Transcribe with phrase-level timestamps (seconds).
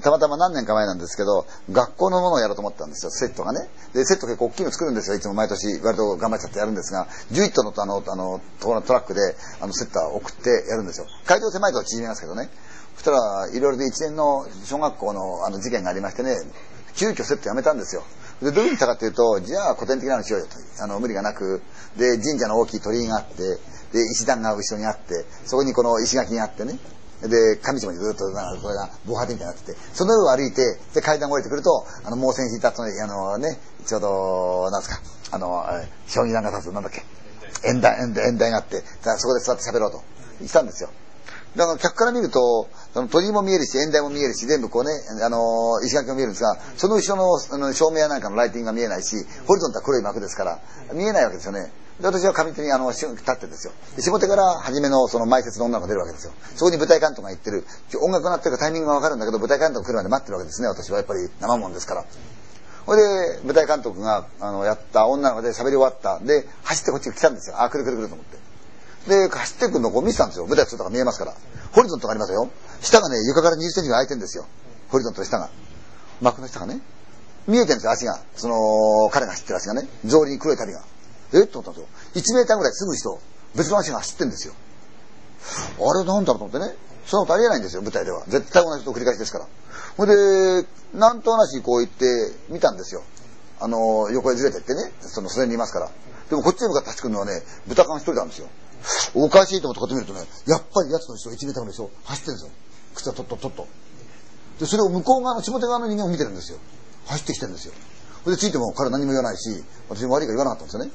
[0.00, 3.68] たまたま何年か前なんですけど、学校のものをやろうと思ったんですよ、セットがね。
[3.94, 9.20] で、セット結構大きいの作るんですよ、いつも毎年、割と頑張っちゃってやるんですが、11トンのあの、あの、トラックで、
[9.60, 11.06] あの、セッターを送ってやるんですよ。
[11.26, 12.50] 会場狭いと縮めますけどね。
[12.94, 16.36] そしたら、いろいろで一年の小学校のあの事件がありましてね、
[16.94, 18.02] 急遽セットやめたんですよ。
[18.42, 20.82] で、どういうふうにしたかというと、じゃあ古典的なのしようよと。
[20.82, 21.62] あの、無理がなく、
[21.96, 23.58] で、神社の大きい鳥居があって、
[23.92, 26.78] で、石段が後ろにあって、そこにこの石垣があってね、
[27.22, 35.00] で、神様にずっと、なんかこれが防波堤みたいになってて、その上を歩いて、で、階段を降りてくると、あの、猛戦引いた後に、あのね、ちょうど、なんですか、
[35.32, 35.64] あの、
[36.06, 37.04] 将棋段が立つ、なんだっけ、
[37.68, 38.82] 演台、演台、演台があって、
[39.18, 40.02] そこで座って喋ろうと、
[40.38, 40.90] 言ったんですよ。
[41.56, 44.92] だから客から見ると、あの鳥居も見えるし、演台も見えるし、全部こうね、
[45.22, 49.16] あの、石垣も見えるんですが、その後ろのあの照明やなんかのライティングが見えないし、
[49.46, 50.60] ホリゾントは黒い幕ですから、
[50.94, 51.72] 見えないわけですよね。
[52.00, 53.72] で、私は上手にあの、立ってですよ。
[53.96, 56.32] で、下手から初めのその前説の女の子が出るわけですよ。
[56.56, 57.64] そこに舞台監督が言ってる、
[58.00, 62.04] 音楽が鳴ってるかタイミングがわかるんだけど、舞台監督来るまで待ってるわけですね、私はやっぱり生もんですから。
[62.86, 66.18] ほいで、舞台監督が、あの、やった女の子で喋り終わった。
[66.20, 67.62] で、走ってこっち来たんですよ。
[67.62, 68.38] あ、来る来る来ると思って。
[69.08, 70.46] で、走ってくるのを見てたんですよ。
[70.46, 71.34] 舞台外が見えますから。
[71.72, 72.48] ホリゾントがありますよ。
[72.80, 74.46] 下がね、床から20センチが空いてるんですよ。
[74.88, 75.50] ホリゾントの下が。
[76.20, 76.80] 幕の下がね。
[77.46, 78.20] 見えてるんですよ、足が。
[78.36, 79.88] その、彼が走ってる足がね。
[80.06, 80.82] 草履に黒い旅が。
[81.32, 81.44] え？
[81.44, 82.34] っと思ったんですよ。
[82.34, 83.18] 1メーターぐらいすぐ人、
[83.54, 84.54] 別の足が走ってんですよ。
[85.78, 86.74] あれなんだろうと思ってね。
[87.06, 88.24] そんなことありえないんですよ、舞台では。
[88.28, 89.46] 絶対同じと繰り返しですから。
[89.96, 90.14] ほんで、
[90.94, 93.02] なんとなしこう言って見たんですよ。
[93.58, 95.90] あの、横へずれてってね、その袖にいますから。
[96.28, 98.48] でもこっちに向かって走ってくるのはね、豚缶一人なんですよ。
[99.14, 102.50] おかしいと思ってこうやって見るとね、やっぱり奴の人、1メーターぐらい人、走ってるんですよ。
[102.94, 103.66] 靴はとっととっと。
[104.60, 106.58] で、それを向こう側の、下手側の人間を見てるんですよ。
[107.06, 107.74] 走ってきてるんですよ。
[108.26, 110.90] で、ついても彼何も言わないし、私も悪いから言わなかったんですよね。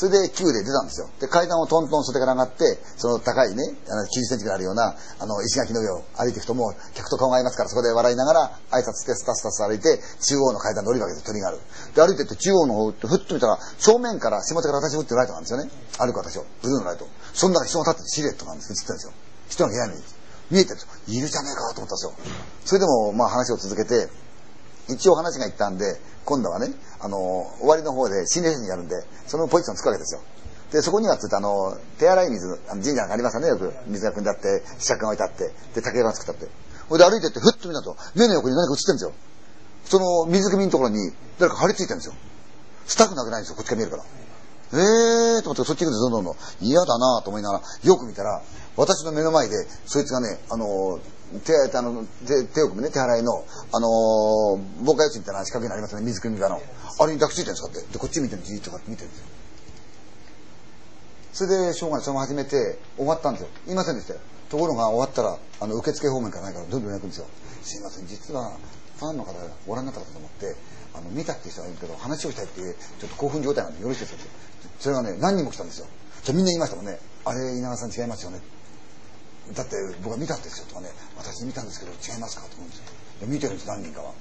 [0.00, 1.10] それで9で出たんですよ。
[1.20, 11.60] で、階段をトントン袖から上がって、その高いね、あの90センチぐらいあるような、あの、石垣の上を歩いていくともう、客と顔が合いますから、そこで笑いながら、挨拶してスタスタス歩いて、中央の階段で降りるわけで、鳥がある。
[11.94, 15.70] で、歩いてって中央の方って、ふっと見たら、正面から下手から私を打ってるライトなんですよね。
[15.98, 16.46] 歩く私を。
[16.62, 17.04] ブルーのライト。
[17.34, 19.12] そんな人が立ってシルエットなんです、映ってるんですよ。
[19.52, 20.02] 人がいないのに。
[20.48, 20.88] 見えてるんですよ。
[21.12, 22.12] いるじゃねえかと思ったんですよ。
[22.64, 24.08] それでも、まあ話を続けて、
[24.88, 27.18] 一応話がいったんで、今度はね、あの、
[27.58, 28.96] 終わりの方で心霊写真やるんで、
[29.26, 30.20] そのポジションつくわけですよ。
[30.72, 33.72] で、そこにはつってあの、手洗い水、あの神社がありますよね、よく。
[33.86, 36.54] 水が汲んであって、試着が置いてあって、で、竹が作ってあって。
[36.88, 39.12] ほいで歩いてって、ふっと見たと、目の横に何か映ってるんですよ。
[39.84, 42.14] その水汲みのところに、誰か張り付いてるんですよ。
[42.86, 44.04] スタッフなわけないんですよ、こっちから見えるから。
[44.72, 48.40] えーと思ってそっち行くとどんどんどん嫌だなと思いながら、よく見たら、
[48.76, 51.00] 私の目の前で、そいつがね、あの、
[51.38, 56.60] 手、あの、手、手を組むね、手洗いの、あのー、防火用水みたいな仕掛けになりますね、水汲み場の。
[56.98, 57.92] あれに抱きついてるんですかって。
[57.92, 59.26] で、こっち見てるじーっとかって見てるんですよ。
[61.32, 63.48] それで、しょうがない、そのまま始めて、終わったんですよ。
[63.66, 64.20] 言いませんでしたよ。
[64.50, 67.26] ところが終わったら、あの、受付方面からないから、どんどん焼くんですよ。
[67.62, 68.56] すいません、実は、
[68.98, 70.56] ファンの方がご覧になったかと思って、
[70.92, 74.30] あの、見たっていう人がいるけど、話をしたいっていう、ちょっと興奮状態なんでよろしいですかって。
[74.80, 75.86] それがね、何人も来たんですよ。
[76.24, 76.98] じゃみんな言いましたもんね。
[77.24, 78.40] あれ、稲川さん違いますよね。
[79.54, 82.84] だって僕は見たんですよとかね、私見たんですけど違いますかと思うんですよ。
[83.26, 84.12] 見てるんです、何人かは。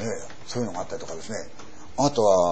[0.00, 0.08] ええ、
[0.46, 1.38] そういうのがあったりとかですね。
[1.96, 2.50] あとは、